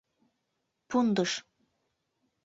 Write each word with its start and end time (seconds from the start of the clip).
ПУНДЫШ 0.89 1.31